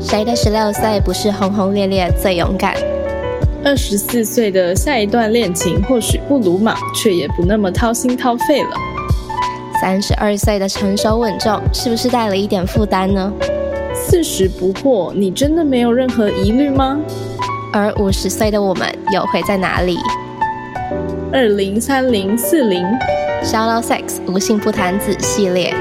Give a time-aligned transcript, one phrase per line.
[0.00, 2.74] 谁的十六岁不是轰轰烈烈最勇敢？
[3.62, 8.70] 二十四岁的下一段恋情或许不鲁莽，却也不那么掏心掏肺了。
[9.80, 13.32] 三十二岁的成熟稳重，是不是带了一点负担呢？
[13.94, 16.98] 四十不惑，你真的没有任何疑虑吗？
[17.72, 19.98] 而五十岁的我们又会在哪里？
[21.32, 22.84] 二零三零四零
[23.44, 25.74] ，Shallow Sex 无性不谈子系列。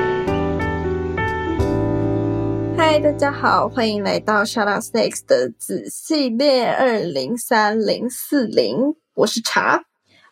[2.92, 8.96] 嗨，大家好，欢迎来到 Shout Out Sex 的子系列二零三零四零。
[9.14, 9.84] 我是茶，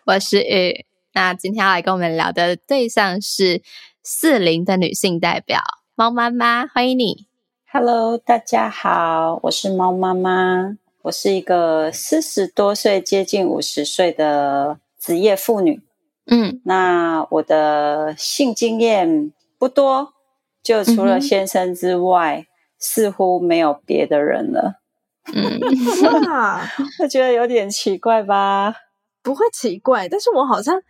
[0.07, 0.83] 我是雨。
[1.13, 3.61] 那今天要来跟我们聊的对象是
[4.01, 5.61] 四零的女性代表
[5.93, 7.27] 猫妈妈，欢迎你。
[7.71, 15.83] Hello，大家好，我是猫妈妈，我是一个四十多岁接近五十岁的职业妇女。
[16.25, 20.15] 嗯，那我的性经验不多，
[20.67, 22.45] 就除了先生之外，
[22.77, 24.81] 似乎没有别的人了。
[25.33, 25.61] 嗯，
[26.27, 26.61] 哇，
[26.99, 28.75] 我觉得有点奇怪吧？
[29.23, 30.81] 不会奇怪，但是我好像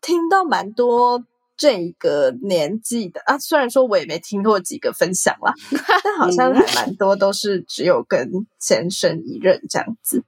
[0.00, 1.22] 听到蛮多。
[1.58, 5.54] 这个年纪的啊，虽然说我也没听过几个分享啦，
[6.04, 10.24] 但好像还蛮多都是只有跟先生一任这样子。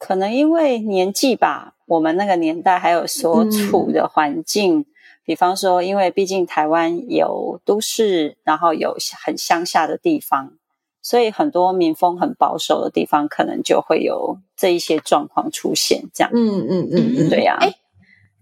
[0.00, 4.86] 可能因为年纪吧，我们那个年代还有所处的环境，
[5.24, 8.94] 比方说，因为毕竟台湾有都市，然后有
[9.24, 10.52] 很乡下的地方，
[11.00, 16.04] 所以很多民风很保守的地方，可能就会有这一些状况出现。
[16.12, 17.58] 这样，嗯嗯嗯嗯，对呀。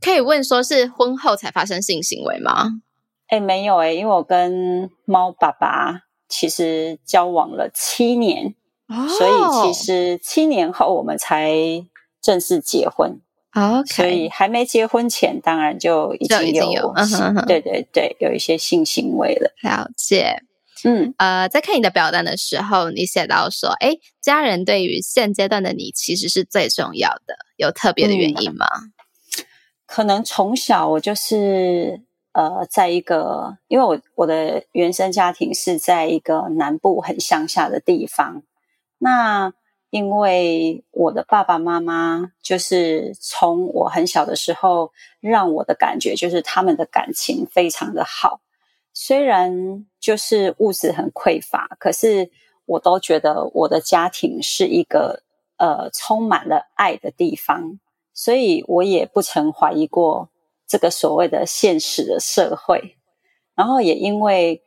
[0.01, 2.81] 可以问说是婚后才发生性行为吗？
[3.29, 8.57] 哎，没有哎，因为我跟猫爸爸其实交往了七年，
[8.89, 11.55] 所以其实七年后我们才
[12.21, 13.21] 正式结婚。
[13.55, 16.93] OK，所以还没结婚前，当然就已经有，
[17.47, 19.53] 对对对，有一些性行为了。
[19.63, 20.43] 了解，
[20.85, 28.67] 嗯呃，在看你的表单的时候，你写到说，哎，家人对于现阶段的你其实是最重要的，有特别的原因吗？
[29.87, 32.01] 可能从小我就是
[32.33, 38.43] 呃，在一个，因为我我的原生家庭是在一个南部很乡下的地方。
[38.97, 39.53] 那
[39.93, 48.41] 因为我的爸爸妈妈就是从我很小的时候，让我的感觉就是他们的感情非常的好。
[48.95, 52.31] 虽然就是物质很匮乏，可是
[52.65, 55.23] 我都觉得我的家庭是一个
[55.59, 57.79] 呃充满了爱的地方。
[58.15, 60.31] 所以我也不曾怀疑过
[60.67, 62.97] 这个所谓的现实的社会，
[63.55, 64.63] 然后也因为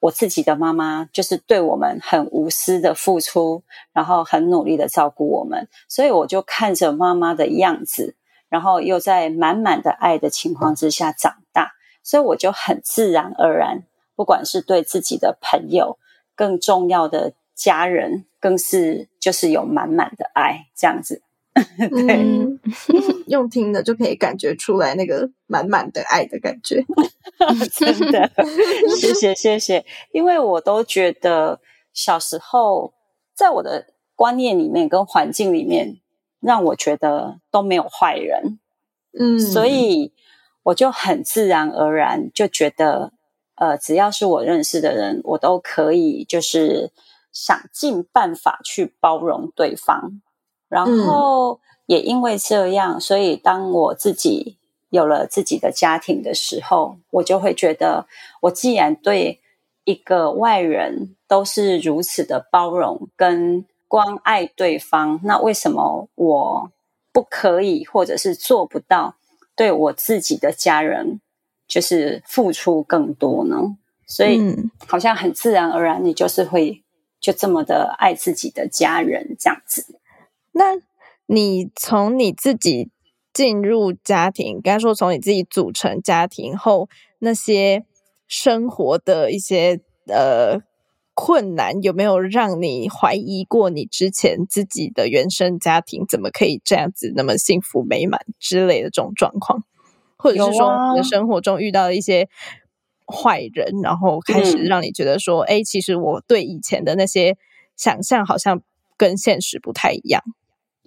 [0.00, 3.62] 我自己的妈妈就是对我们很无私的付出，
[3.92, 8.16] 然后很努力的照顾我们，所以我就看着妈妈的样子，
[8.48, 11.72] 然后又在满满的爱的情况之下长大，
[12.02, 13.82] 所以我就很自然而然，
[14.16, 15.98] 不管是对自己的朋友，
[16.34, 21.22] 更重要的家人，更是就是有满满的爱这样子。
[21.90, 22.46] 对，
[23.26, 26.84] 用听的就可以感觉出来那个满满的爱的感觉，
[27.74, 28.30] 真的，
[28.96, 29.84] 谢谢谢谢。
[30.12, 31.60] 因为我都觉得
[31.92, 32.92] 小时候
[33.34, 35.98] 在我的观念里面跟环境里面，
[36.40, 38.60] 让我觉得都没有坏人，
[39.18, 40.12] 嗯，所以
[40.62, 43.12] 我就很自然而然就觉得，
[43.56, 46.92] 呃，只要是我认识的人，我都可以就是
[47.32, 50.22] 想尽办法去包容对方。
[50.70, 54.56] 然后也因为这样，所以当我自己
[54.88, 58.06] 有了自己的家庭的时候，我就会觉得，
[58.40, 59.40] 我既然对
[59.84, 66.70] 一个外人都是如此的包容跟关爱对方，那为什么我
[67.12, 69.16] 不可以，或者是做不到
[69.56, 71.20] 对我自己的家人，
[71.66, 73.76] 就是付出更多呢？
[74.06, 74.40] 所以
[74.86, 76.82] 好像很自然而然，你就是会
[77.20, 79.99] 就这么的爱自己的家人这样子。
[80.52, 80.76] 那
[81.26, 82.90] 你从你自己
[83.32, 86.88] 进入家庭，刚才说从你自己组成家庭后，
[87.20, 87.84] 那些
[88.26, 90.60] 生活的一些呃
[91.14, 99.62] 困难，有没有让你怀疑过你之前自己的原生家庭怎么可以这样子那么幸福美满之类的这种状况，
[100.16, 102.28] 或者是说你的生活中遇到了一些
[103.06, 107.36] 坏人，然后开始让你觉得说，哎，其实我对以前的那些
[107.76, 108.62] 想象好像
[108.96, 110.22] 跟现实不太一样。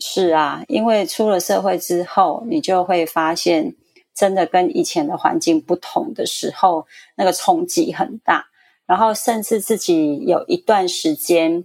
[0.06, 3.74] 是啊，因为出了社会之后，你就会发现，
[4.14, 6.86] 真的跟以前的环境不同的时候，
[7.16, 8.48] 那个冲击很大。
[8.86, 11.64] 然后，甚至自己有一段时间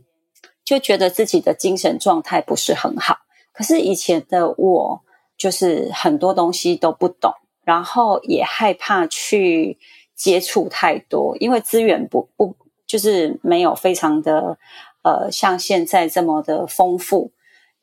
[0.64, 3.18] 就觉得自己的精神状态不是很好。
[3.52, 5.02] 可是以前的我，
[5.36, 7.34] 就是很多东西都不懂，
[7.64, 9.80] 然后也害怕去
[10.14, 12.54] 接触太多，因为资源不不
[12.86, 14.58] 就是没有非常的
[15.02, 17.32] 呃像现在这么的丰富。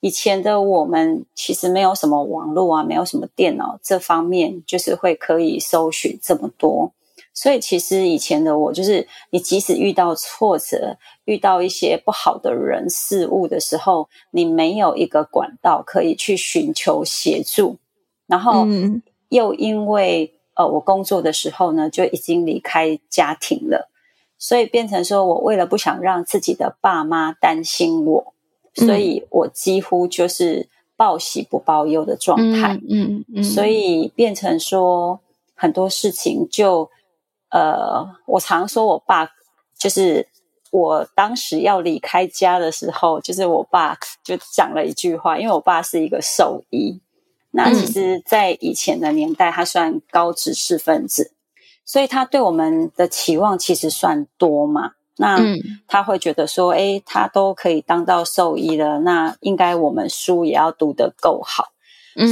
[0.06, 6.92] 以前的我们其实没有什么网络啊，没有什么电脑这方面，就是会可以搜寻这么多。
[7.34, 17.78] 所以其实以前的我，就是你即使遇到挫折、遇到一些不好的人事物的时候，你没有一个管道可以去寻求协助，
[18.28, 18.68] 然后
[19.30, 23.90] 又因为呃我工作的时候呢，就已经离开家庭了，
[24.38, 28.35] 所以变成说我为了不想让自己的爸妈担心我。
[28.76, 30.68] 所以我几乎就是
[30.98, 35.20] 报喜不报忧的状态，嗯嗯嗯，所以变成说
[35.56, 36.90] 很多事情就，
[37.50, 39.32] 呃，我常说我爸
[39.78, 40.28] 就是
[40.72, 47.00] 我当时要离开家的时候，就是我爸就讲了一句话，因为我爸是一个兽医，
[47.52, 51.32] 那其实，在以前的年代，他算高知识分子，
[51.86, 54.94] 所以他对我们的期望其实算多嘛。
[55.18, 55.40] 那
[55.88, 61.70] 他会觉得说，哎，他都可以当到兽医了，那应该我们书也要读得够好，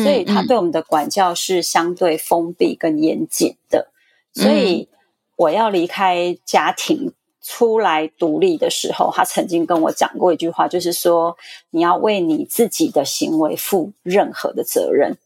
[0.03, 3.87] 所以他对我们的管教是相对封闭跟严谨的。
[4.33, 4.89] 所以
[5.37, 11.37] 我要离开家庭出来独立的时候，他曾经跟我讲过一句话，就是说
[11.69, 15.17] 你要为你自己的行为负任何的责任。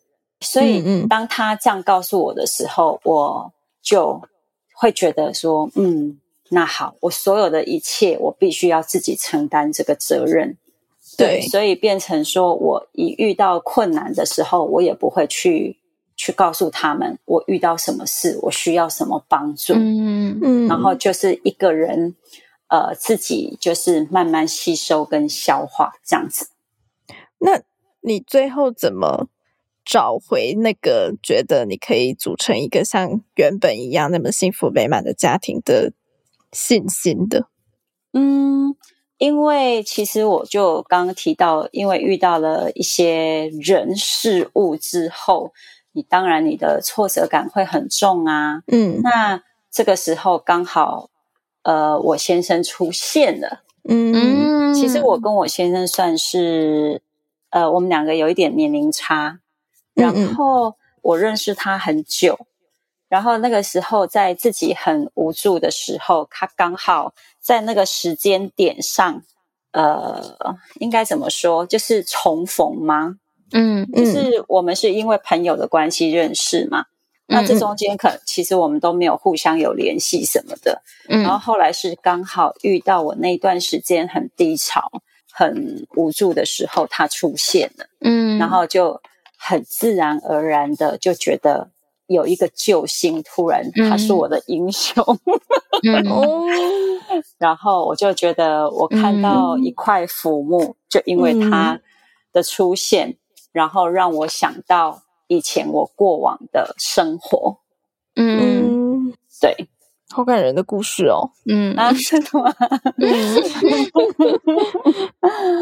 [0.41, 3.51] 所以当他这样告诉我的时候，我
[3.81, 4.21] 就
[4.75, 6.19] 会觉得说，嗯。
[6.49, 10.57] 那好，我所有的一切，我必须要自己承担这个责任。
[11.17, 15.77] 对，所以变成说，我一遇到困难的时候，我也不会去
[16.15, 19.73] 去告诉他们我遇到什么事，我需要什么帮助。
[19.73, 22.15] 嗯嗯，然后就是一个人，
[22.67, 26.49] 呃，自己就是慢慢吸收跟消化这样子。
[27.39, 27.61] 那
[28.01, 29.27] 你最后怎么
[29.83, 35.93] 找回那个觉得你可以组成一个像原本一样那么幸福美满的家庭的？
[36.51, 37.47] 信心的，
[38.13, 38.75] 嗯，
[39.17, 45.53] 因为其实我就刚刚提到，因为遇到了一些人事物之后，
[45.91, 49.41] 你当然你的挫折感会很重啊，嗯，那
[49.71, 51.09] 这个时候刚好，
[51.63, 57.01] 呃，我先生出现了，嗯，其实我跟我先生算是，
[57.49, 59.39] 呃，我们两个有一点年龄差，
[59.93, 62.47] 然后我认识他很久。
[63.09, 69.23] 然后那个时候，在自己很无助的时候，他刚好在那个时间点上，
[69.71, 73.15] 呃，应该怎么说，就是重逢吗？
[73.53, 76.85] 嗯，就是我们是因为朋友的关系认识嘛。
[77.27, 80.81] 那这中间可其实我们都没有互相有联系什么的。
[81.07, 84.91] 然后后来是刚好遇到我那段时间很低潮、
[85.31, 87.85] 很无助的时候，他出现了。
[88.01, 89.01] 嗯，然后就
[89.37, 91.69] 很自然而然的就觉得。
[92.07, 95.03] 有一个救星，突然他是我的英雄，
[97.37, 101.79] 然后我就觉得我看到一块浮木，就因为他
[102.33, 103.17] 的出现，
[103.51, 107.59] 然后让我想到以前我过往的生活。
[108.15, 109.67] 嗯，对，
[110.09, 111.31] 好感人的故事哦。
[111.47, 112.53] 嗯啊，真的吗？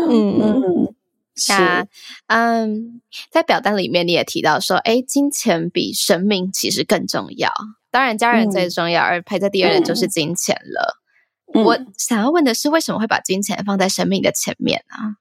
[0.10, 0.96] 嗯 嗯。
[1.50, 1.86] 那，
[2.28, 7.52] 嗯，在表单里面你也提到说，哎，金钱比生命其实更重要。
[7.92, 11.02] 当然，家人最重要，而排在第二的就是金钱了。
[11.54, 15.18] 我想要问的是，为什么会把金钱放在生命的前面呢？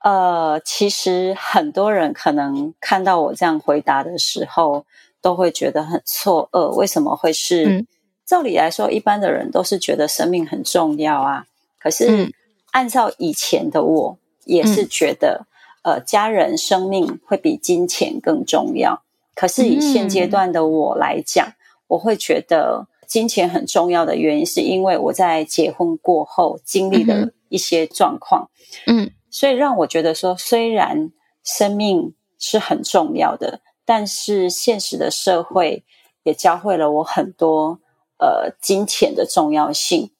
[0.00, 4.84] 呃，其实很多人可能看到我这样回答的时候，
[5.20, 7.86] 都会觉得很错愕，为什么会是？
[8.26, 11.46] 照理来说，一般的人都是觉得生命很重要啊。
[11.78, 12.32] 可是，
[12.72, 14.18] 按照以前的我。
[14.44, 15.46] 也是觉得，
[15.82, 19.02] 呃，家人生命会比金钱更重要。
[19.34, 21.54] 可是以现阶段的我来讲，
[21.88, 28.48] 我会觉得金钱很重要的原因，是因为我在结婚过后经历的一些状况。
[28.86, 31.10] 嗯，所以让我觉得说，虽然
[31.42, 35.84] 生命是很重要的，但是现实的社会
[36.22, 37.80] 也教会了我很多，
[38.18, 40.12] 呃，金钱的重要性。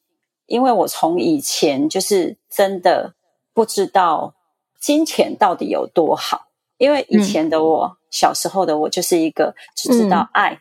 [0.47, 3.14] 因为我从以前就是真的。
[3.54, 4.34] 不知道
[4.78, 10.58] 金钱到底有多好，因为以前的我，小时候的我就是一个只知道爱，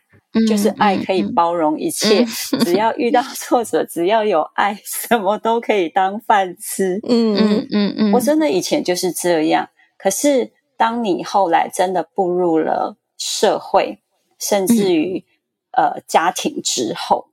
[0.47, 2.23] 就是爱可以包容一切，
[2.63, 7.00] 只要遇到 挫折，只要有爱， 什么都可以当饭吃。
[7.07, 9.69] 嗯嗯嗯嗯，我真的以前就是这样。
[9.97, 14.00] 可是当你后来真的步入了社会，
[14.39, 15.25] 甚至于
[15.71, 17.27] 呃家庭之后，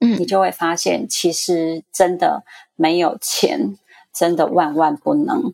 [0.00, 2.44] 嗯，你就会发现，其实真的
[2.74, 3.78] 没有钱。
[4.16, 5.52] 真的万万不能，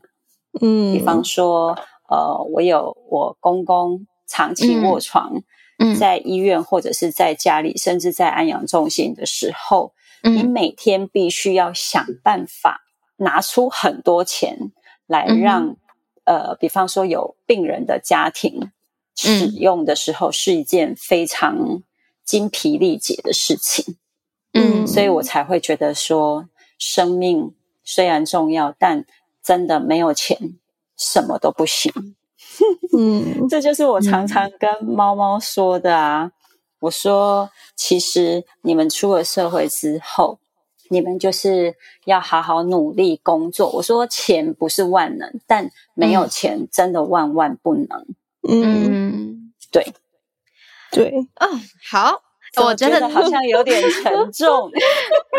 [0.61, 1.77] 嗯，比方说，
[2.09, 5.43] 呃，我有我公公长期卧床，
[5.99, 12.83] 在医院或者是在家里，甚至在安养中心的时候，你每天必须要想办法
[13.17, 14.71] 拿出很多钱
[15.09, 15.77] 来让，
[16.25, 18.71] 呃，比方说有病人的家庭
[19.17, 21.83] 使用的时候，是一件非常
[22.25, 23.97] 精疲力竭的事情。
[24.55, 27.55] 嗯，所以我才会觉得说，生命
[27.85, 29.05] 虽然重要，但
[29.43, 30.59] 真的没有钱，
[30.97, 31.93] 什么都不行。
[32.97, 36.33] 嗯， 这就是我常常跟猫猫说的啊。
[36.81, 40.41] 我说，其实你们出了社会之后，
[40.91, 43.71] 你们就是要好好努力工作。
[43.71, 48.07] 我说，钱不是万能，但没有钱真的万万不能。
[48.49, 49.95] 嗯，对，
[50.91, 52.21] 对，嗯，好。
[52.61, 54.71] 我觉得好像有点沉重。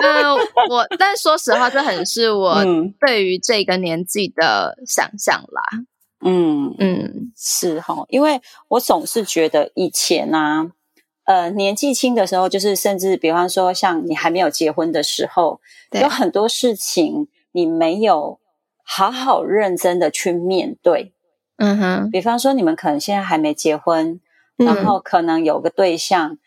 [0.02, 0.34] 嗯，
[0.70, 2.64] 我但说实话，这很是我
[3.00, 5.62] 对于这个年纪的想象啦。
[6.26, 10.72] 嗯嗯，是哈，因为我总是觉得以前呢，
[11.26, 15.60] 呃，年纪轻的时候，就是甚至比方说，像你还没有结婚的时候，
[15.92, 18.40] 有很多事情你没有
[18.84, 21.14] 好好认真的去面对。
[21.58, 24.20] 嗯哼，比方说，你们可能现在还没结婚，
[24.56, 26.38] 然后可能有个对象。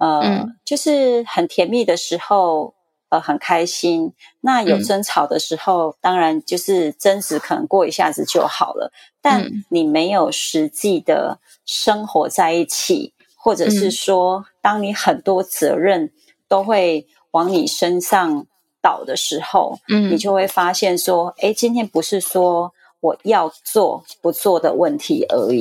[0.00, 2.72] 呃，就是很甜蜜的时候，
[3.10, 4.14] 呃，很开心。
[4.40, 8.90] 那有争吵的时候，当然就是争执，可能过一下子就好了。
[9.20, 16.10] 但你没有实际的生活在一起，或者是说，当你很多责任
[16.48, 18.46] 都会往你身上
[18.80, 25.60] 倒的时候，嗯，你就会发现说，哎，今天不是说我要做不做的问题而已，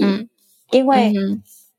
[0.72, 1.14] 因为。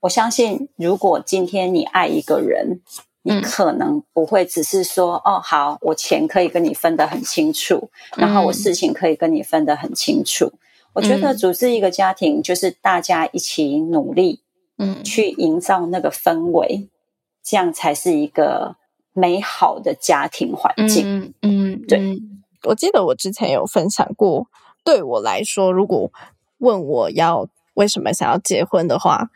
[0.00, 2.80] 我相信，如果今天你爱一个人，
[3.22, 10.54] 你可能不会只是说：“哦，好，我钱可以跟你分得很清楚，然后我事情可以跟你分得很清楚。”
[10.94, 14.40] 我觉得组织一个家庭，就是大家一起努力，
[14.78, 16.88] 嗯，去营造那个氛围，
[17.44, 18.76] 这样才是一个
[19.12, 21.34] 美好的家庭环境。
[21.42, 22.18] 嗯，对。
[22.64, 24.46] 我记得我之前有分享过，
[24.82, 26.10] 对我来说，如果
[26.58, 29.28] 问我要为什么想要结婚的话。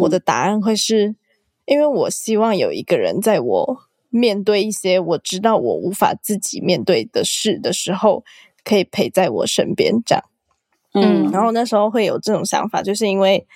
[0.00, 1.14] 我的答案会是，
[1.64, 3.78] 因为我希望有一个人在我
[4.10, 8.24] 面对一些我知道我无法自己面对的事的时候，
[8.64, 10.02] 可以陪在我身边。
[10.04, 10.24] 这样，
[10.94, 13.46] 嗯，然后那时候会有这种想法，就是因为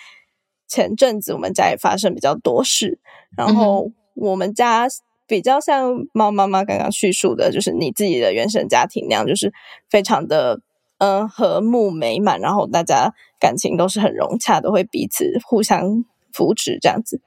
[0.69, 2.99] 前阵子我们家也发生比较多事，
[3.37, 4.87] 然后我们家
[5.27, 9.53] 比较像猫妈妈刚刚叙述的，就是你自己的原生家庭那样，就是
[9.89, 10.61] 非常的
[10.99, 16.05] 嗯和睦美满，然后大家感情都是很融洽，都会彼此互相。
[16.33, 17.21] 扶持这样子，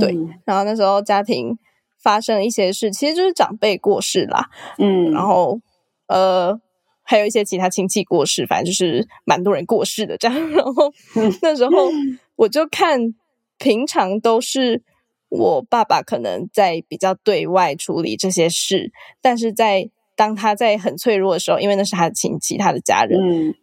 [0.00, 0.16] 对。
[0.44, 1.58] 然后那时候家庭
[2.02, 5.10] 发生一些事，其实就是长辈过世啦，嗯。
[5.12, 5.60] 然后
[6.08, 6.60] 呃，
[7.02, 10.34] 还有一些其他亲戚过世，反正就是蛮多人过世的这样。
[10.50, 10.92] 然后
[11.40, 11.90] 那时候
[12.36, 13.14] 我就看，
[13.58, 14.82] 平常都是
[15.28, 23.18] 我爸爸可能在比较对外处理这些事，但是在当他在很脆弱的时候，因为那是他的亲戚，他的家人，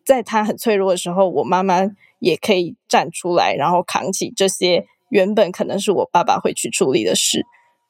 [0.06, 1.90] 在他很脆弱的时候，我妈妈。
[2.22, 7.42] 也可以站出来，然后扛起这些原本可能是我爸爸会去处理的事，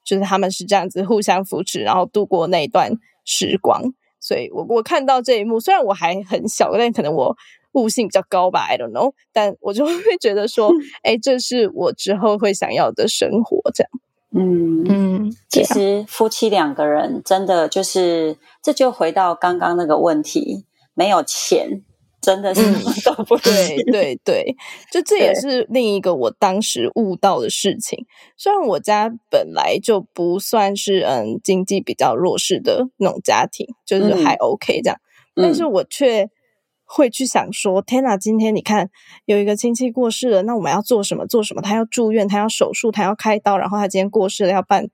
[0.06, 2.92] 就是他们是这样子互相扶持，然后度过那一段
[3.26, 3.82] 时光。
[4.20, 7.36] 所以，我我看到这一幕，虽然我还很小，但可能我
[7.72, 9.14] 悟性比较高吧，I don't know。
[9.34, 13.90] 但我就会觉得说， 哎，这是我之后会想要的生活，这样。
[14.36, 21.84] 嗯嗯，其实夫妻两个人真的就是，这就回到刚刚那个问题，没有钱。
[22.22, 22.62] 真的是
[23.10, 24.54] 都不对，对对，
[24.92, 28.06] 就这也是 另一个我当时悟到的事情。
[28.36, 35.00] 虽然我家本来就不算是嗯经济比较弱势的那种家庭，就是还 OK 这样，
[35.34, 36.30] 但是我却
[36.92, 38.90] 会去想说：天哪，今天你看
[39.26, 41.28] 有一个亲戚过世了，那我们要做什么？
[41.28, 41.62] 做什么？
[41.62, 44.88] 他要住院，他要手术，他要开刀，然后他今天过世了，要办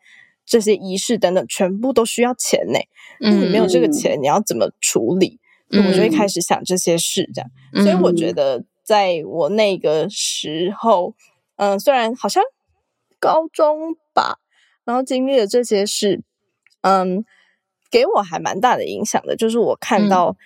[0.46, 2.80] 这些仪式等等，全部都需要钱呢。
[3.22, 5.40] 那你没有这个钱，你要怎么处理？
[5.72, 7.50] 我就会开始想这些事，这样，
[7.84, 11.16] 所以我觉得在我那个时候，
[11.56, 12.44] 嗯，虽然好像
[13.20, 14.40] 高中吧，
[14.84, 16.22] 然后经历了这些事，
[16.82, 17.26] 嗯，
[17.90, 20.38] 给我还蛮大的影响的，就是我看到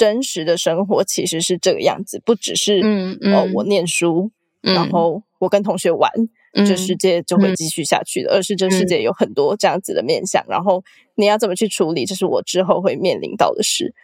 [0.00, 4.30] 真实的生活其实是这个样子，不只是嗯哦，我念书，
[4.62, 6.10] 然后我跟同学玩，
[6.54, 10.82] 这世界就会继续下去的，而是这世界有很多这样子的面相，然后
[11.16, 13.94] 你要怎么去处理，这是我之后会面临到的事。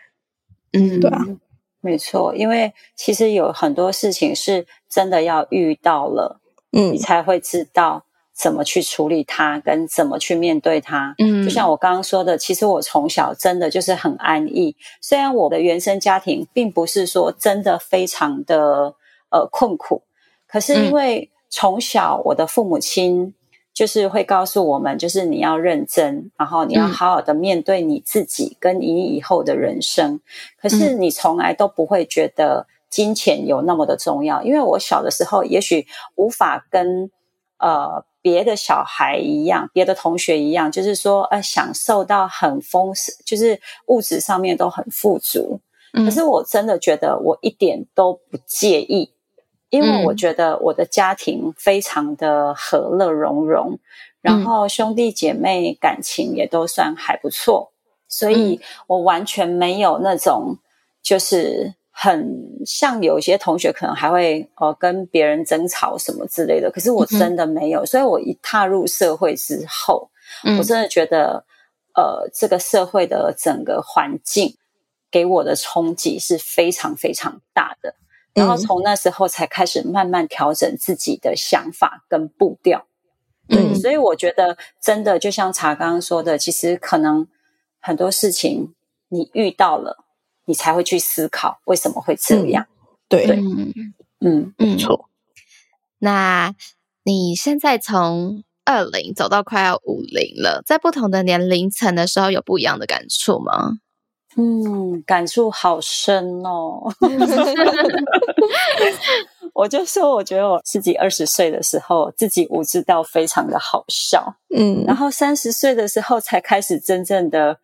[0.75, 1.25] 嗯，对啊，
[1.81, 8.05] 没错，因为其实有很多事情是真的要遇到了，嗯，你才会知道
[8.37, 11.15] 怎么去处理它，跟怎么去面对它。
[11.17, 18.95] 嗯，就像我刚刚说的，其实我从小真的就是很安逸，虽然我的原生家庭并不是说真的非常的
[19.31, 20.03] 呃困苦，
[20.47, 23.33] 可是因为从小我的父母亲
[23.73, 30.21] 就是会告诉我们，就是你要认真，然后你要好好的面对你自己跟你以后的人生。
[30.61, 37.11] 可是你从来都不会觉得金钱有那么的重要，因为我小的时候也许无法跟
[37.59, 45.61] 呃别的小孩一样，别的同学一样，就是说呃享受到很丰盛，就是物质上面都很富足。
[45.93, 49.13] 可是我真的觉得我一点都不介意。
[49.71, 53.79] 因为我觉得我的家庭非常的和乐融融，
[54.21, 57.71] 然后兄弟姐妹感情也都算还不错，
[58.09, 60.59] 所以我完全没有那种
[61.01, 67.87] 就是很像有些同学可能还会呃跟别人争吵什么之类的，可是我真的没有。
[67.87, 70.11] 所以我一踏入社会之后，
[70.59, 71.47] 我真的觉得
[71.95, 74.59] 呃这个社会的整个环境
[75.11, 77.95] 给我的冲击是非常非常大的。
[78.35, 82.87] 然后从那时候才开始慢慢调整自己的想法跟步调，
[83.49, 87.27] 对，所以我觉得真的就像茶刚刚说的，其实可能
[87.81, 88.75] 很多事情
[89.09, 90.05] 你遇到了，
[90.47, 92.67] 你才会去思考为什么会这样。
[93.09, 93.27] 对，
[94.21, 95.09] 嗯嗯，错。
[95.99, 96.55] 那
[97.05, 103.79] 你现在从二零走到快要五零了，在不同的年龄层的时候，有不一样的感触吗？
[104.37, 106.93] 嗯，感触好深哦。
[109.55, 114.37] 我就说，我觉得我自己二十岁的时候，自己无知到非常的好笑。
[114.55, 117.59] 嗯，然后三十岁的时候，才开始真正的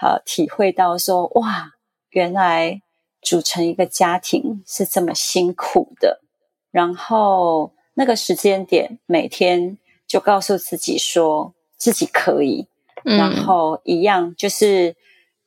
[0.00, 1.70] 呃体会到说，哇，
[2.16, 2.80] 原来
[3.20, 6.22] 组成一个家庭是这么辛苦的。
[6.70, 12.68] 然后那个时间点，每天就告诉自己说自己可以，
[13.04, 14.96] 然后一样就是。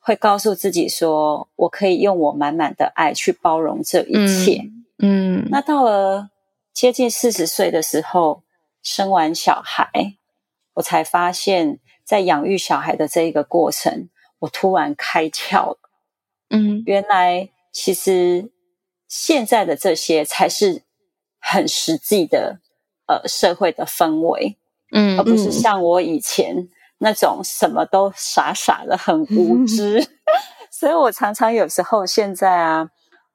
[0.01, 4.63] 会告诉自己说：“我可以用我满满的爱去包容这一切。”
[4.97, 6.29] 嗯，那到了
[6.73, 8.41] 接近四十岁的时候，
[8.81, 9.91] 生完小孩，
[10.75, 14.09] 我才发现，在养育小孩的这一个过程，
[14.39, 15.77] 我突然开窍了。
[16.49, 18.51] 嗯，原来其实
[19.07, 20.83] 现在的这些才是
[21.39, 22.59] 很实际的，
[23.07, 24.57] 呃，社会的氛围。
[24.91, 26.69] 嗯，而不是像我以前。
[27.01, 30.05] 那种什么都傻傻的，很无知，
[30.69, 32.89] 所以我常常有时候现在啊，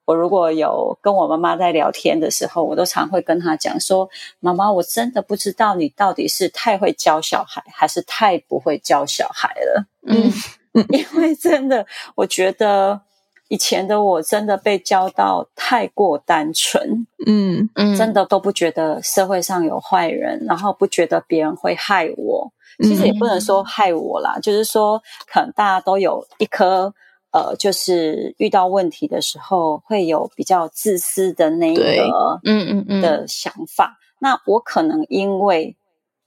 [0.04, 10.30] 我如果有跟我妈妈在聊天的时候，我都常会跟她讲说：“妈妈，我真的不知道你到底是太会教小孩，还是太不会教小孩了。”嗯，
[10.90, 13.00] 因为真的，我觉得
[13.48, 17.68] 以前的我真的被教到太过单纯，嗯。
[17.74, 22.52] 嗯，真的都不觉得社会上有坏人，然后不觉得别人会害我。
[22.82, 26.92] 其实也不能说害我啦，就是说，可能大家都有一颗
[27.30, 33.00] 呃，就是遇到问题的时候会有比较自私的那个，嗯嗯嗯。
[33.00, 33.98] 的想法。
[34.18, 35.76] 那我可能因为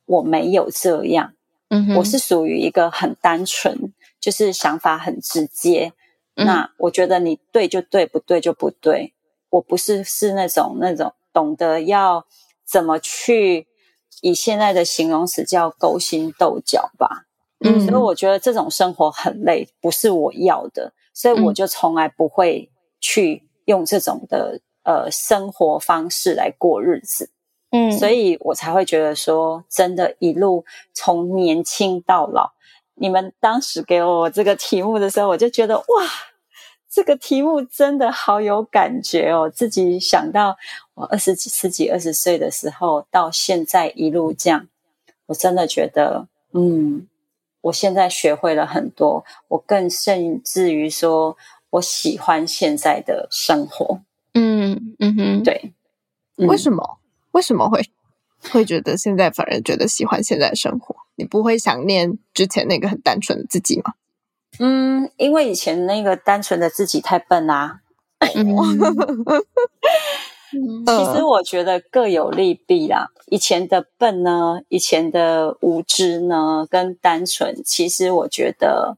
[0.06, 1.34] 我没有这样，
[1.70, 3.92] 嗯，我是属于一个很单纯，
[4.28, 5.94] 就是想法很直接。
[6.36, 9.13] 那我觉得你对就对，不对就不对。
[9.52, 12.26] 我不是是那种那种懂得要
[12.66, 13.68] 怎么去。
[14.24, 17.28] 以现在的形容词叫勾心斗角吧，
[17.63, 27.30] 嗯，所以我觉得这种生活很累，不是我要的，所以我就从来不会去用这种的呃生活方式来过日子，
[27.70, 32.54] 嗯，所以我才会觉得说，真的，一路从年轻到老，
[32.98, 35.86] 你们当时给我这个题目的时候，我就觉得哇。
[36.90, 39.52] 这个题目真的好有感觉哦！
[39.54, 40.58] 自己想到
[40.96, 44.68] 我二十几、十几、二十岁的时候，到现在一路这样，
[45.28, 47.06] 我真的觉得，嗯，
[47.62, 51.38] 我现在学会了很多，我更甚至于说，
[51.72, 54.00] 我喜欢现在的生活。
[54.34, 55.74] 嗯嗯哼，对，
[56.38, 56.98] 为什么？
[57.32, 57.84] 为什么会
[58.52, 60.96] 会觉得现在反而觉得喜欢现在的生活？
[61.16, 63.94] 你不会想念之前那个很单纯的自己吗？
[64.60, 67.82] 嗯，因为以前那个单纯的自己太笨啦。
[70.50, 73.10] 其实我觉得各有利弊啦。
[73.28, 78.98] 以前的笨呢，以前的无知呢，跟单纯，其实我觉得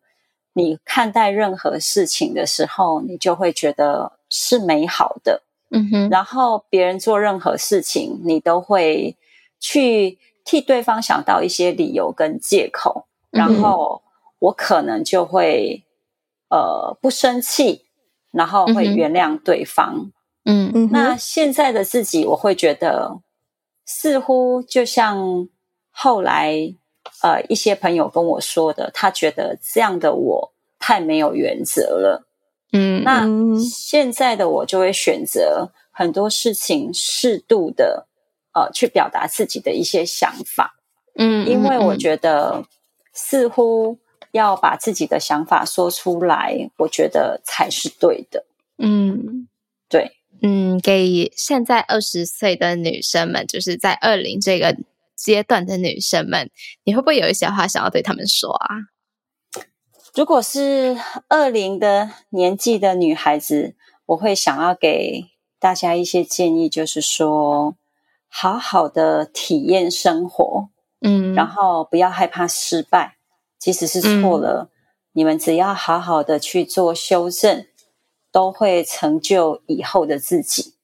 [0.53, 5.41] 你看待任何事情的时候，你就会觉得是美好的。
[5.71, 6.09] 嗯哼。
[6.09, 9.17] 然后别人做任何事情，你都会
[9.59, 14.01] 去替对方想到一些理由跟借口，然后。
[14.41, 15.83] 我可能就会
[16.47, 17.87] 呃不生气，
[18.31, 20.13] 然后会原谅对方。
[20.45, 20.89] 嗯嗯。
[20.93, 23.19] 那现在的自己，我会觉得
[23.85, 25.49] 似乎就像
[25.91, 26.73] 后来
[27.21, 32.25] 呃一些朋友跟我说的，他觉得这样的我太没有原则了。
[32.71, 33.03] 嗯。
[33.03, 33.27] 那
[33.59, 38.07] 现在的我就会选择很多事情适度的
[38.53, 40.75] 呃去表达自己的一些想法。
[41.15, 42.63] 嗯，因为我，觉得
[43.13, 43.99] 似乎
[44.31, 48.45] 要把自己的想法说出来，我觉得才是对的。
[48.77, 49.47] 嗯
[49.89, 54.77] 对，嗯，给现在二十岁的女生们，就是在二零这个
[55.15, 56.49] 阶段的女生们，
[56.85, 58.75] 你会不会有一些话想要对他们说啊？
[60.15, 65.25] 如果是二零的年纪的女孩子，我会想要给
[65.59, 67.75] 大家一些建议，就是说，
[68.29, 70.69] 好好的体验生活，
[71.01, 73.17] 嗯，然后不要害怕失败，
[73.57, 74.69] 即使是错了，
[75.13, 77.65] 你们只要好好的去做修正，
[78.31, 80.75] 都会成就以后的自己。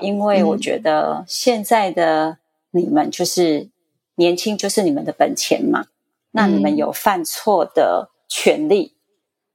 [0.00, 2.38] 因为我嗯觉得现在的
[2.70, 3.68] 你们就是
[4.14, 5.86] 年轻，就是你们的本钱嘛。
[6.30, 8.94] 那你们嗯有犯错的权利，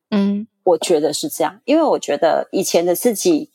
[0.10, 1.62] 嗯我觉得是这样。
[1.66, 3.52] 因为我觉得以前的自己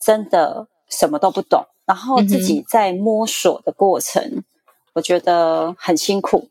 [0.00, 4.44] 真的什么都不懂，然后自己在摸索的过程，
[4.92, 6.50] 我觉得很辛苦。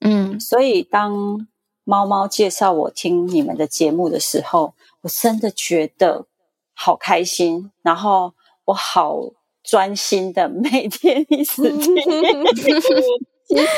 [0.00, 1.48] 嗯所以当
[1.82, 6.26] 猫猫介绍我听你们的节目的时候，我真的觉得
[6.72, 8.32] 好开心，然后
[8.66, 9.18] 我好
[9.64, 11.94] 专心的每天一直听，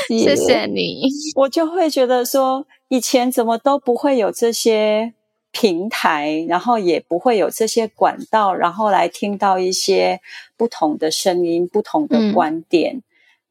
[0.09, 1.03] 谢谢你。
[1.37, 5.15] 我就会觉得说，以前怎么都不会有这些
[5.51, 10.21] 平台，然后也不会有这些管道，然后来听到一些
[10.57, 13.03] 不同的声音、不同的嗯观点。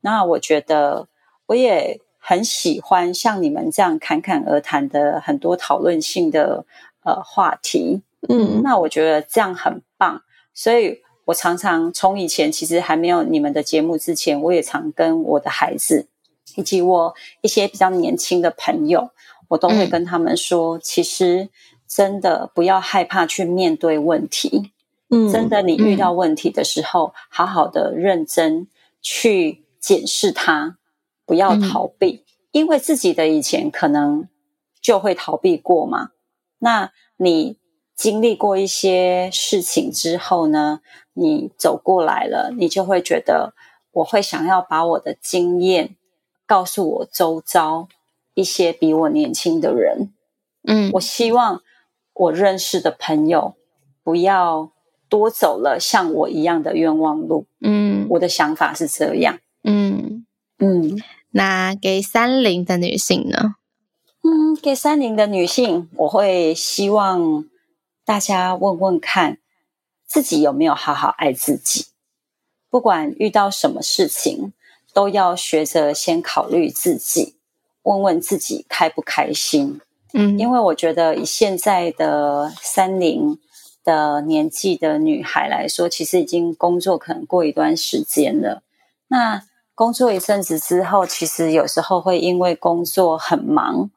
[0.02, 1.08] 那我觉得
[1.48, 6.66] 我也很喜欢像你们这样侃侃而谈的很多讨论性的
[7.04, 8.02] 呃话题。
[8.30, 10.22] 嗯那我觉得这样很棒，
[10.54, 16.08] 所以我常常从以前其实还没有你们的节目之前，我也常跟我的孩子
[16.56, 19.12] 以及我一些比较年轻的朋友，
[19.50, 21.50] 我都会嗯跟他们说，其实
[21.88, 24.72] 真的不要害怕去面对问题，
[25.10, 25.32] 嗯。
[25.32, 28.68] 真的你遇到问题的时候，好好的认真
[29.02, 30.78] 去检视它，
[31.26, 31.62] 不要嗯。
[31.62, 34.28] 逃避，因为自己的以前可能
[34.82, 36.10] 就会逃避过嘛。
[36.60, 37.58] 那你
[37.96, 40.82] 经历过一些事情之后呢，
[41.14, 43.54] 你走过来了，你就会觉得
[43.92, 45.96] 我会想要把我的经验
[46.46, 47.88] 告诉我周遭
[48.34, 50.14] 一些比我年轻的人。
[50.64, 50.92] 嗯。
[50.94, 51.62] 我希望
[52.18, 53.56] 我认识的朋友
[54.04, 54.72] 不要
[55.08, 57.46] 多走了像我一样的冤枉路。
[57.62, 59.40] 嗯我的想法是这样。
[59.64, 60.26] 嗯，
[60.60, 61.02] 嗯
[61.32, 63.56] 那给三零的女性呢？
[64.24, 67.46] 嗯，给三零的女性，我会希望
[68.04, 69.38] 大家问问看，
[70.06, 71.86] 自己有没有好好爱自己。
[72.70, 74.54] 不管遇到什么事情，
[74.94, 77.36] 都要学着先考虑自己，
[77.84, 79.80] 问问自己开不开心。
[80.14, 83.38] 嗯，因为我觉得以现在的三零
[83.84, 88.62] 的年纪的女孩来说，其实已经工作可能过一段时间了。
[89.10, 89.44] 那
[89.76, 93.90] 工作一阵子之后，其实有时候会因为工作很忙，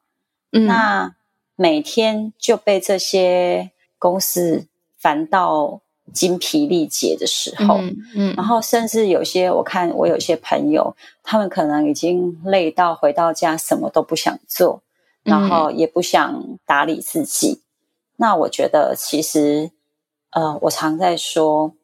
[0.53, 0.67] 嗯。
[0.67, 1.15] 那
[1.57, 5.81] 每天就被这些公司烦到
[6.13, 14.83] 精疲力竭的时候，嗯嗯，然后甚至有些我看我有些朋友，他们可能已经累到回到家什么都不想做，
[15.23, 17.63] 然后也不想打理自己。
[18.17, 19.71] 那我觉得其实，
[20.31, 21.75] 呃，我常在说，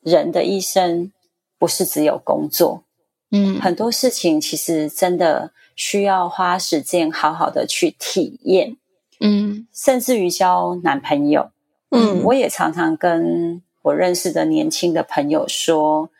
[0.00, 1.12] 人的一生
[1.58, 2.84] 不是只有工作，
[3.30, 8.76] 嗯很多事情其实真的需要花时间好好的去体验，
[9.20, 11.50] 嗯甚至于交男朋友。
[11.90, 16.10] 嗯我也常常跟我认识的年轻的朋友说，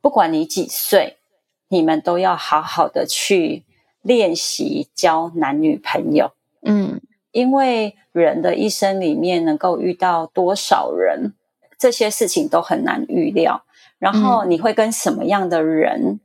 [0.00, 1.18] 不管你几岁，
[1.68, 3.64] 你们都要好好的去
[4.02, 6.32] 练习交男女朋友，
[6.62, 7.00] 嗯。
[7.32, 11.32] 因为人的一生里面能够遇到多少人，
[11.78, 13.62] 这些事情都很难预料。
[14.00, 16.18] 然后你会跟什么样的人，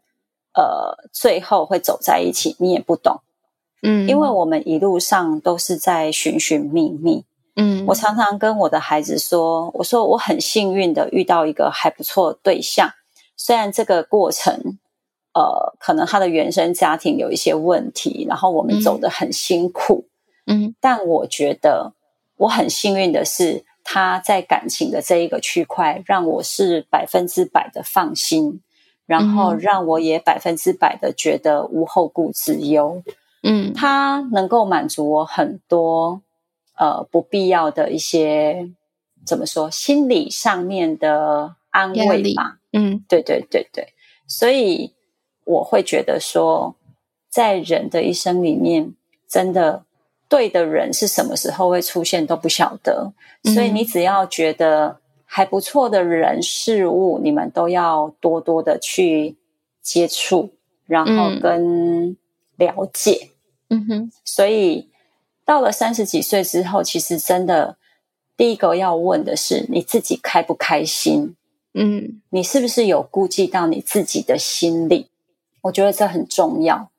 [0.55, 3.21] 呃，最后会走在一起，你也不懂，
[3.83, 7.23] 嗯，因为我们一路上都是在寻寻觅觅。
[7.55, 7.85] 嗯。
[7.85, 12.89] 我常常跟我的孩子说：“我说我很幸运的遇到一个还不错的对象，
[13.37, 14.79] 虽然这个过程，
[15.35, 20.05] 呃，可能他的原生家庭有一些问题，然后我们走得很辛苦，
[20.47, 20.73] 嗯。
[20.79, 21.91] 但我觉得
[22.37, 28.61] 我很幸运的是，他在感情的这一个区块，让我是百分之百的放心，
[29.05, 29.59] 然后嗯。
[29.59, 33.03] 让我也百分之百的觉得无后顾之忧。
[33.43, 33.73] 嗯。
[33.73, 36.21] 他能够满足我很多
[36.77, 38.69] 呃不必要的一些
[39.25, 42.59] 怎么说心理上面的安慰吧。
[42.71, 43.03] 嗯。
[43.09, 43.89] 对对对对，
[44.27, 44.94] 所以
[45.45, 46.75] 我会觉得说，
[47.29, 48.93] 在人的一生里面，
[49.27, 49.85] 真的
[50.27, 59.37] 对的人是什么时候会出现都不晓得，所以嗯你只要觉得还不错的人事物，你们都要多多的去
[59.81, 60.51] 接触，
[60.85, 62.17] 然后嗯跟
[62.57, 63.29] 了解。
[63.69, 64.89] 嗯哼，所以
[65.43, 67.77] 到了三十几岁之后，其实真的
[68.37, 71.35] 第一个要问的是你自己开不开心？
[71.73, 75.09] 嗯你是不是有顾忌到你自己的心理？
[75.65, 76.89] 我觉得这很重要。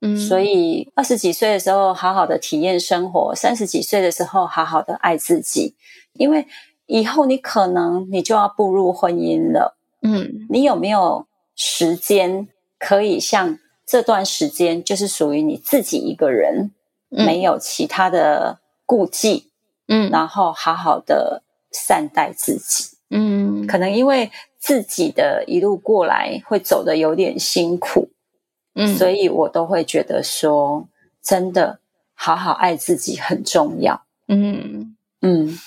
[0.00, 5.76] 嗯，所以二十几岁的时候，好好的体验生活；三十几岁的时候，好好的爱自己。
[6.14, 6.46] 因为
[6.86, 16.72] 以后你可能你就要步入婚姻了，嗯你有没有时间可以像这段时间就是属于你自己一个人，
[17.10, 19.50] 嗯没有其他的顾忌，
[19.88, 22.96] 嗯然后好好的善待自己？
[23.14, 28.08] 嗯可能因为自己的一路过来会走的有点辛苦，
[28.74, 30.88] 嗯，所以我都会觉得说，
[31.22, 31.80] 真的
[32.14, 34.04] 好好爱自己很重要。
[34.28, 35.58] 嗯嗯，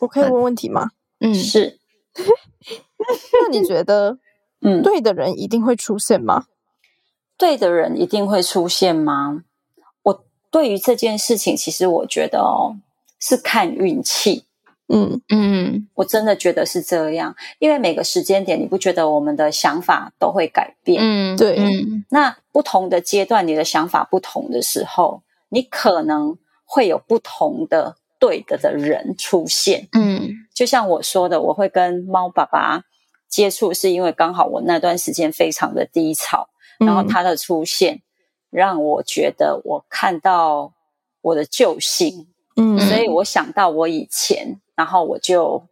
[0.00, 0.90] 我可以问问题吗？
[1.20, 1.78] 嗯是，
[2.16, 4.18] 那你觉得
[4.62, 6.46] 嗯，对的人一定会出现吗？
[7.36, 9.44] 对的人一定会出现吗？
[10.02, 12.76] 我对于这件事情，其实我觉得哦，
[13.20, 14.44] 是看运气。
[14.88, 15.20] 嗯。
[15.28, 15.88] 嗯。
[15.94, 21.02] 我真的觉得是这样，因为每个时间点，你不觉得我们的想法都会改变？
[21.02, 22.04] 嗯，对嗯。
[22.10, 29.88] 那不同的阶段，你的想法不同的时候，你可能会有不同的对的的人出现。
[29.92, 30.46] 嗯。
[30.54, 32.82] 就像我说的，我会跟猫爸爸
[33.28, 36.48] 接触，是因为刚好我那段时间非常的低潮，
[36.78, 38.02] 然后他的出现
[38.50, 40.72] 让我觉得我看到
[41.20, 42.78] 我的救星，嗯。
[42.80, 45.64] 所以我想到我以前，然后我就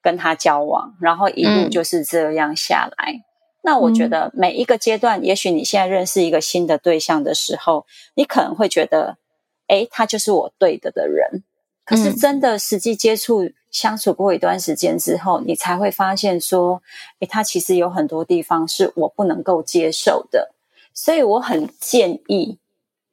[0.00, 3.24] 跟他交往，然后一路嗯就是这样下来。
[3.64, 9.18] 那我觉得每一个阶段，也许你现在认识一个新的对象的时候，你可能会觉得，
[9.66, 11.42] 诶，他就是我对的的人。
[11.84, 16.80] 可是嗯真的实际接触、相处过一段时间之后，你才会发现说，
[17.18, 20.54] 诶，他其实有很多地方是我不能够接受的。
[20.94, 22.60] 所以我很建议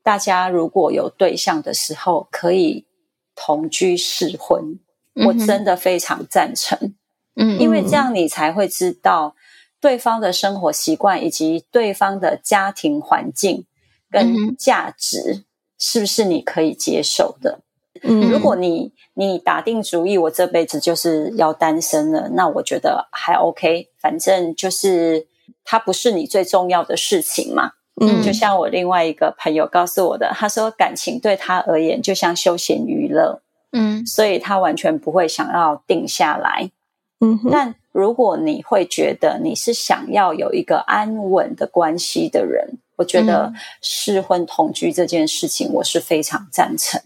[0.04, 2.86] 大家，如果有对象的时候，可以
[3.34, 4.78] 同居试婚。
[5.14, 6.94] 我真的非常赞成，
[7.36, 9.36] 嗯，因为这样你才会知道
[9.80, 13.66] 对方的生活习惯以及对方的家庭环境
[14.10, 15.44] 跟价值
[15.78, 17.60] 是不是你可以接受的。
[18.04, 25.28] 嗯如果你你打定主意，我这辈子就是要单身了，那我觉得还 OK，反正就是
[25.64, 27.74] 它不是你最重要的事情嘛。
[28.02, 33.42] 嗯就像我另外一个朋友告诉我的，他说感情对他而言就像休闲娱乐，
[33.72, 34.06] 嗯。
[34.06, 36.72] 所以他完全不会想要定下来。
[37.20, 37.50] 嗯哼。
[37.52, 47.02] 但如果你会觉得你是想要有一个安稳的关系的人，我觉得试婚同居这件事情，我是非常赞成。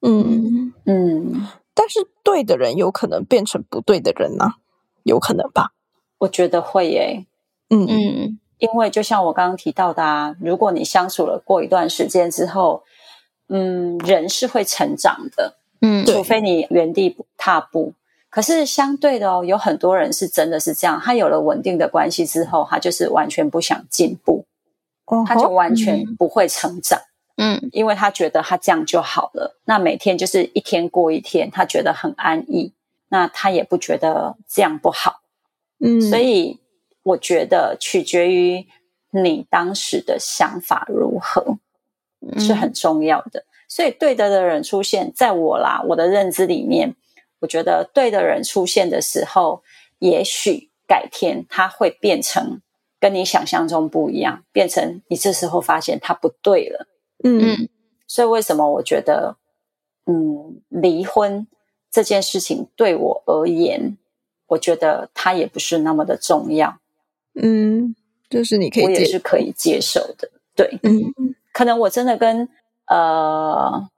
[0.00, 4.54] 嗯，嗯，但是对的人有可能变成不对的人呢、
[5.02, 5.72] 有可能吧？
[6.18, 7.26] 我觉得会耶、
[7.70, 7.86] 嗯。
[7.88, 8.38] 嗯。
[8.58, 12.82] 因为就像我刚刚提到的啊，如果你相处了过一段时间之后，
[13.48, 17.94] 嗯，人是会成长的，嗯，除非你原地踏步。
[18.30, 24.44] 可是相对的哦，有很多人是真的是这样，他有了稳定的关系之后，他就是完全不想进步，
[25.06, 27.00] 哦他就完全不会成长，
[27.38, 29.58] 嗯因为他觉得他这样就好了。
[29.64, 32.74] 那每天就是一天过一天，他觉得很安逸，
[33.08, 35.22] 那他也不觉得这样不好。
[35.80, 36.60] 嗯，所以
[37.02, 38.66] 我觉得取决于
[39.10, 41.56] 你当时的想法如何
[42.20, 43.44] 嗯是很重要的。
[43.68, 46.96] 所以对的的人出现在我啦，我的认知里面，
[47.40, 49.62] 我觉得对的人出现的时候，
[49.98, 52.62] 也许改天他会变成
[52.98, 56.88] 跟你想象中不一样，变成你这时候发现他不对了。
[57.22, 57.68] 嗯嗯
[58.06, 59.36] 所以为什么我觉得，
[60.06, 61.46] 嗯，离婚
[61.90, 63.98] 这件事情对我而言，
[64.46, 66.78] 我觉得它也不是那么的重要，
[67.34, 67.94] 嗯，
[68.30, 70.30] 就是你可以我也是可以接受的。
[70.56, 71.12] 对，嗯
[71.52, 72.48] 可能我真的跟
[72.88, 73.88] 呃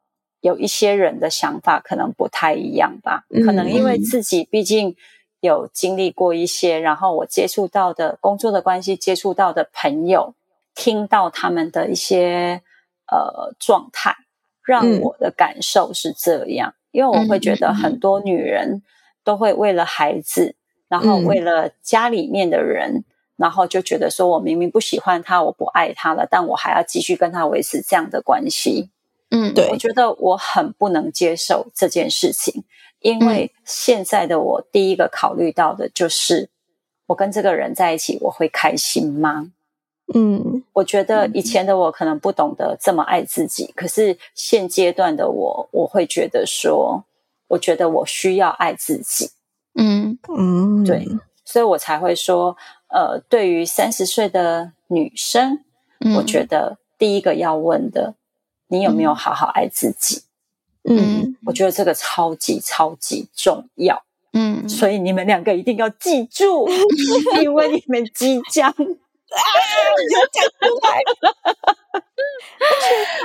[0.40, 4.96] 有一些人的想法可能不太一样吧，嗯可能因为自己毕竟
[5.40, 10.34] 有经历过一些，然后我接触到的工作的关系，接触到的朋友，
[10.74, 12.62] 听到他们的一些
[13.10, 14.16] 呃状态，
[14.64, 15.00] 让嗯。
[15.00, 18.82] 我的感受是这样，因为我会觉得很多女人
[19.24, 20.56] 都会为了孩子，
[20.88, 21.24] 然后嗯。
[21.24, 23.04] 为了家里面的人。
[23.40, 28.90] 然后就觉得说，我明明不喜欢他，我不爱他了，但我还要继续跟他维持这样的关系。
[29.30, 32.64] 嗯，对我觉得我很不能接受这件事情，
[33.00, 36.50] 因为现在的我第一个考虑到的就是，
[37.06, 39.50] 我跟这个人在一起，我会开心吗？
[40.12, 47.04] 嗯我觉得以前的我可能不懂得这么爱自己，可是现阶段的我，我会觉得说，
[47.48, 49.30] 我觉得我需要爱自己。
[49.76, 51.06] 嗯嗯，对
[51.44, 52.56] 所以我才会说，
[52.92, 55.64] 呃，对于三十岁的女生，
[56.00, 58.14] 嗯，我觉得第一个要问的，
[58.66, 60.22] 你有没有好好爱自己？
[60.82, 64.02] 嗯，我觉得这个超级超级重要。
[64.32, 66.68] 嗯，所以你们两个一定要记住，
[67.40, 68.90] 因为你们即将 讲出
[70.82, 71.00] 来。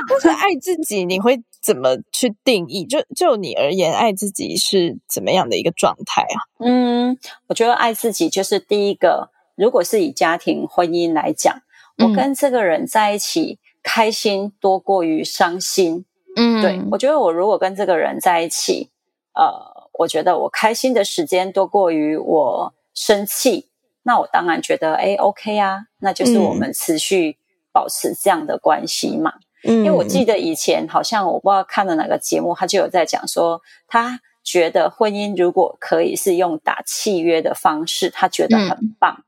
[0.08, 2.86] 但是爱自己，你会怎么去定义？
[2.86, 6.38] 就就你而言，爱自己是怎么样的一个状态啊？
[6.60, 9.32] 嗯，我觉得爱自己就是第一个。
[9.56, 11.62] 如果是以家庭婚姻来讲，
[11.98, 16.06] 我跟这个人在一起，开心多过于伤心。
[16.36, 18.90] 嗯，对我觉得我如果跟这个人在一起，
[19.34, 23.70] 呃，我觉得我开心的时间多过于我生气，
[24.04, 27.38] 那我当然觉得哎，OK 啊，那就是我们持续
[27.72, 29.36] 保持这样的关系嘛。
[29.64, 39.16] 嗯，因为我记得以前好像我不知道看了哪个节目，他就有在讲说，他觉得婚姻如果可以是用打契约的方式，他觉得很棒。
[39.20, 39.24] 嗯，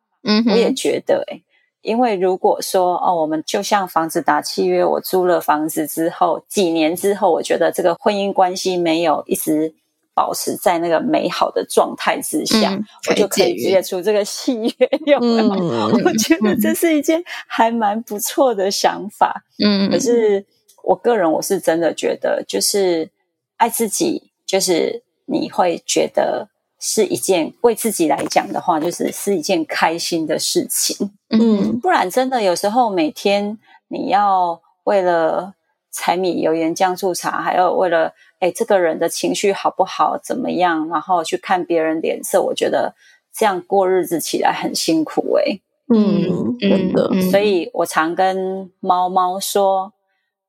[0.48, 1.42] 我也觉得哎，
[1.82, 9.74] 因为如果说哦，我们就像房子打契约，我租了房子之后，几年之后，我觉得这个婚姻关系没有一直
[10.14, 12.78] 保持在那个美好的状态之下，
[13.10, 15.88] 我就可以解除这个契约用了。
[16.04, 19.46] 我觉得这是一件还蛮不错的想法。
[19.64, 20.46] 嗯，可是
[20.84, 23.10] 我个人我是真的觉得，就是
[23.56, 26.50] 爱自己，就是你会觉得。
[26.80, 31.12] 是一件为自己来讲的话，就是是一件开心的事情。
[31.30, 35.56] 嗯，不然真的有时候每天你要为了
[35.92, 42.94] 柴米油盐酱醋茶，还有为了哎这个人的情绪好不好怎么样，然后去看别人脸色，我觉得
[43.34, 45.60] 这样过日子起来很辛苦哎。
[45.94, 47.10] 嗯，真的。
[47.32, 49.94] 所以我常跟猫猫说，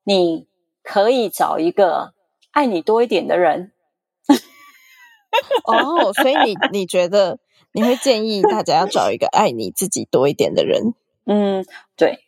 [0.03, 0.45] 你
[0.83, 2.13] 可以找一个
[2.51, 3.71] 爱你多一点的人。
[5.65, 7.39] 哦，所以你你觉得
[7.73, 10.93] 你会建议大家要找一个爱你自己多一点的人？
[11.25, 12.19] 嗯，对。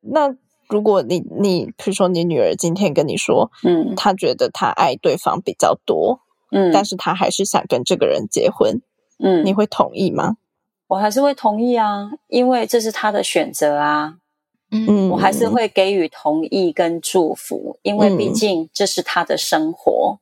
[0.00, 0.34] 那
[0.68, 6.20] 如果你你比如说你女儿今天跟你说，嗯，她觉得她爱对方比较多，
[6.50, 8.82] 嗯，但是她还是想跟这个人结婚，
[9.18, 10.36] 嗯，你会同意吗？
[10.88, 14.16] 我还是会同意啊，因为这是她的选择啊，
[14.70, 20.18] 嗯，我还是会给予同意跟祝福，因为毕竟这是她的生活，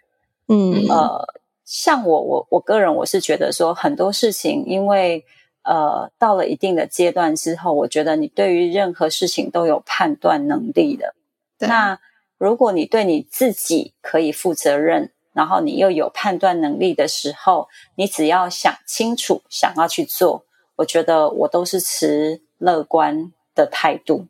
[0.46, 1.26] 嗯，呃。
[1.72, 5.24] 像我，我我个人我是觉得说很多事情，因为
[5.62, 11.14] 呃到了一定的阶段之后，我觉得你对于任何事情都有判断能力的。
[11.60, 12.00] 那
[12.38, 24.26] 如果你对你自己可以负责任，然后你又有判断能力的时候，你只要想清楚，想要去做，我觉得我都是持乐观的态度。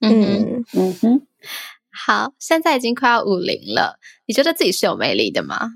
[0.00, 1.26] 嗯嗯哼，
[1.92, 5.68] 好，现在已经快要五零了，你觉得自己是有魅力的吗？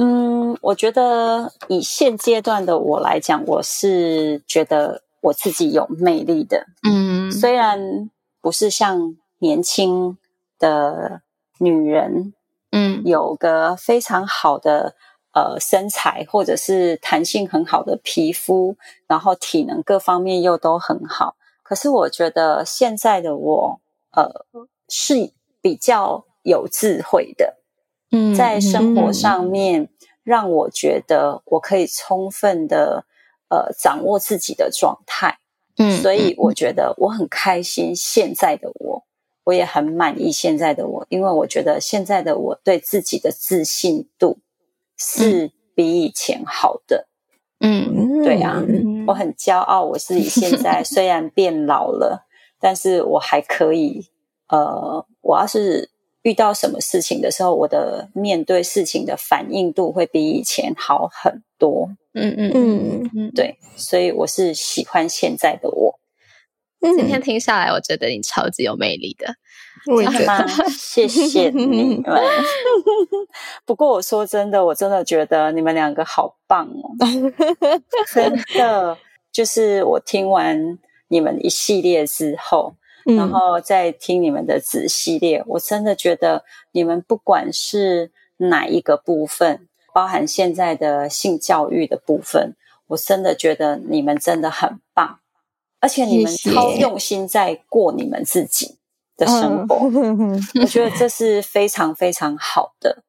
[0.00, 6.66] 嗯，我觉得以现阶段的我来讲，我是觉得我自己有魅力的。
[6.88, 8.08] 嗯，虽然
[8.40, 10.16] 不是像年轻
[10.56, 11.22] 的
[11.58, 12.32] 女人，
[12.70, 14.94] 嗯，有个非常好的
[15.32, 18.76] 呃身材，或者是弹性很好的皮肤，
[19.08, 21.34] 然后体能各方面又都很好。
[21.64, 23.80] 可是我觉得现在的我，
[24.12, 24.46] 呃，
[24.88, 27.57] 是比较有智慧的。
[28.10, 29.90] 嗯，在生活上面，
[30.24, 33.04] 让我觉得我可以充分的
[33.50, 35.38] 呃掌握自己的状态。
[35.76, 39.04] 嗯，所以我觉得我很开心现在的我，
[39.44, 44.38] 我也很满意现在的我，因为我觉得现在的我对自己的自信度
[44.96, 47.08] 是比以前好的。
[47.60, 48.62] 嗯，对啊，
[49.06, 52.26] 我很骄傲，我自己现在虽然变老了，
[52.58, 54.06] 但是我还可以。
[54.48, 55.90] 呃，我要是。
[56.28, 61.88] 遇到什么事情的时候，我的面对事情的反应度会比以前好很多。
[62.12, 65.98] 嗯嗯嗯嗯，对，所以我是喜欢现在的我。
[66.80, 69.34] 今天听下来，我觉得你超级有魅力的。
[69.90, 72.22] 我觉得，谢谢你们。
[73.64, 76.92] 不过我说真的，我真的觉得你们两个好棒哦！
[78.12, 78.98] 真的，
[79.32, 82.74] 就是我听完你们一系列之后。
[83.16, 92.54] 然后再听你们的子系列，我真的觉得你们不管是哪一个部分，包含现在的性教育的部分，
[92.88, 95.20] 我真的觉得你们真的很棒，
[95.80, 98.76] 而且你们超用心在过你们自己
[99.16, 99.76] 的生活，
[100.60, 103.04] 我觉得这是非常非常好的。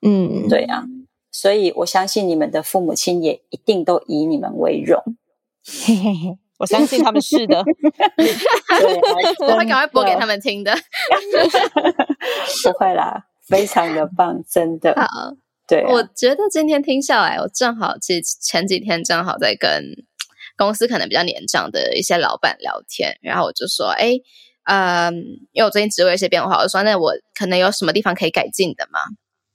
[0.00, 0.84] 嗯，对啊，
[1.30, 5.02] 所以我相信你们的父母亲也一定都以你们为荣。
[5.62, 6.38] 嘿嘿嘿。
[6.58, 7.58] 我相信他们是的
[9.40, 10.72] 我会赶快播给他们听的。
[12.64, 14.94] 不会啦，非常的棒，真的。
[14.96, 15.06] 好，
[15.66, 19.84] 对，我觉得今天听下来，我正好其实前几天正好在跟
[20.56, 24.12] 公司可能比较年长的一些老板聊天，然后我就说，哎，
[24.64, 25.14] 嗯，
[25.52, 29.00] 因为我最近职位有些变化，我说那我可能有什么地方可以改进的嘛？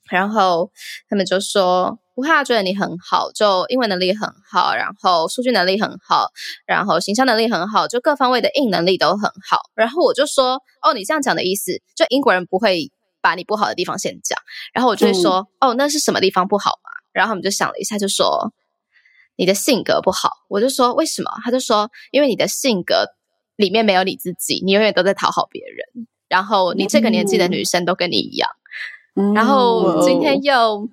[0.09, 0.71] 然后
[1.07, 6.27] 他们就说，不怕，觉得你很好，就英文能力很好，然后数据能力很好，
[6.65, 9.61] 然后形象能力很好，就各方位的硬能力都很好。
[9.73, 12.91] 然后我就说，哦，你这样讲的意思，就英国人不会
[13.21, 14.37] 把你不好的地方先讲。
[14.73, 16.89] 然后我就会说，哦，那是什么地方不好嘛？
[17.13, 18.51] 然后他们就想了一下，就说
[19.37, 20.31] 你的性格不好。
[20.49, 21.31] 我就说为什么？
[21.43, 23.05] 他就说，因为你的性格。
[23.55, 26.07] 里面没有你自己，你永远都在讨好别人。
[26.29, 28.49] 然后你这个年纪的女生都跟你一样。
[29.35, 30.87] 然后今天又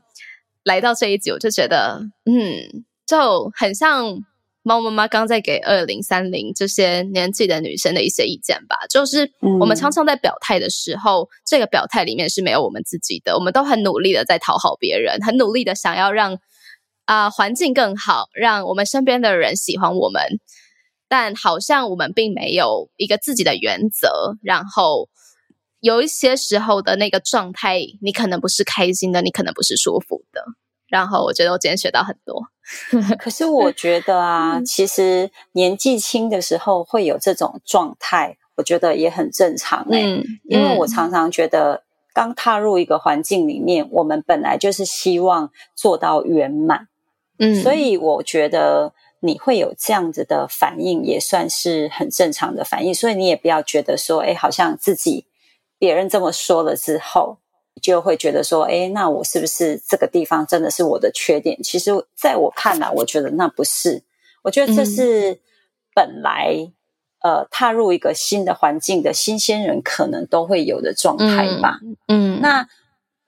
[0.67, 4.19] 来到这一集，我就觉得，嗯，就很像
[4.65, 8.77] 猫妈妈刚在给二零三零这些年纪的女生的一些意见吧。
[8.91, 13.37] 就是我们常常在表态的时候，这个表态里面是没有我们自己的。
[13.37, 16.37] 我们都很努力的在讨好别人，很努力的想要让
[17.05, 20.21] 啊环境更好，让我们身边的人喜欢我们。
[21.09, 25.09] 但好像我们并没有一个自己的原则，然后
[25.87, 30.43] 有一些时候的那个状态，你可能不是开心的，你可能不是舒服的。
[30.89, 32.43] 然后我觉得我今天学到很多。
[33.19, 40.25] 可是我觉得啊，其实年纪轻的时候会有这种状态，我觉得也很正常嗯。
[40.49, 46.89] 因为我常常觉得，刚踏入一个环境里面，我们本来就是希望做到圆满，
[47.39, 48.93] 嗯，所以我觉得。
[49.21, 55.27] 你会有这样子的反应，也算是很正常的反应，所以你也不要觉得说，哎，好像自己
[55.79, 57.39] 别人这么说了之后，
[57.81, 61.63] 就会觉得说，哎，那我是不是这个地方真的是我的缺点？
[61.63, 64.03] 其实，在我看来，我觉得那不是，
[64.43, 65.41] 我觉得这是
[65.95, 66.73] 本来
[67.23, 71.79] 呃踏入一个新的环境的新鲜人可能都会有的状态吧。
[72.09, 72.69] 嗯，那。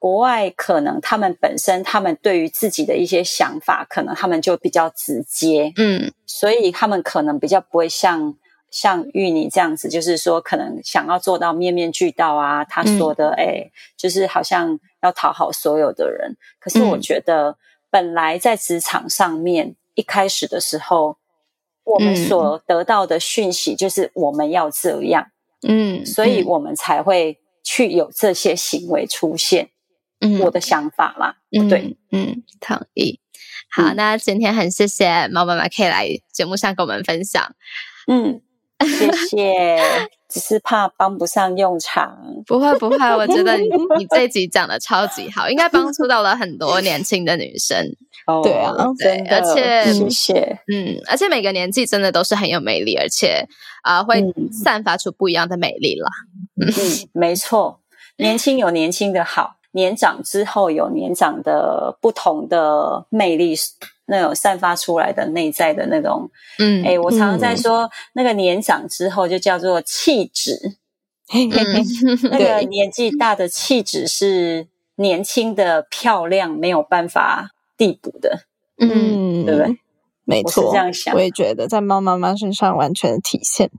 [0.01, 8.37] 国外可能他们本身，他们对于自己的一些想法，可能他们就比较直接，嗯，所以他们可能比较不会像
[8.71, 12.65] 像玉妮这样子，就是说可能想要做到面面俱到啊。
[12.65, 16.37] 他说的，哎，就是好像要讨好所有的人。
[16.59, 17.57] 可是我觉得，
[17.91, 21.17] 本来在职场上面一开始的时候，
[21.85, 25.29] 我们所得到的讯息就是我们要这样，
[25.67, 29.71] 嗯，所以我们才会去有这些行为出现。
[30.21, 33.21] 嗯，我的想法啦，嗯对，嗯，同意。
[33.71, 37.55] 好，那今天很谢谢猫妈妈可以来节目上跟我们分享。
[38.09, 38.43] 嗯，
[38.87, 39.79] 谢谢，
[40.29, 42.17] 只是怕帮不上用场。
[42.47, 43.69] 不会不会，我觉得你
[43.99, 47.85] 你这集讲的超级好，应该帮助到了很多年轻的女生。
[48.45, 53.47] 对啊，对，而且谢谢，嗯，而且每个年纪真的都是很有魅力，而且
[53.83, 54.23] 啊，会
[54.53, 56.09] 散发出不一样的美丽了。
[56.61, 57.81] 嗯，没错，
[58.19, 59.58] 年轻有年轻的好。
[59.79, 63.55] 年长之后有年长的不同的魅力，
[64.07, 70.59] 那种散发出来的内在的那种，嗯，哎，我常常在说，那个年长之后就叫做气质，
[72.33, 74.67] 那个年纪大的气质是
[74.97, 78.47] 年轻的漂亮没有办法递补的，
[78.79, 79.79] 嗯，对不对？
[80.25, 83.71] 没错，这样想，我也觉得在猫妈妈身上完全体现。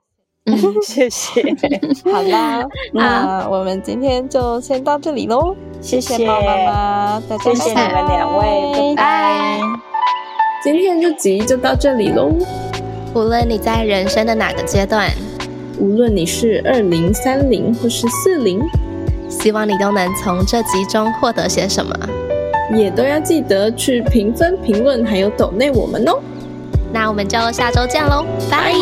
[0.86, 1.44] 谢谢，
[2.12, 5.56] 好啦， 那我们今天就先到这里喽。
[5.82, 9.60] 谢谢猫妈妈，大家谢谢你们两位，拜拜。
[10.62, 12.32] 今天这集就到这里喽。
[13.16, 15.10] 无论你在人生的哪个阶段，
[15.80, 18.60] 无论你是二零、三零或是四零，
[19.30, 21.96] 希望你都能从这集中获得些什么，
[22.76, 26.20] 也都要记得去评分、评论，还有抖内我们哦。
[26.92, 28.74] 那我们就下周见喽，拜。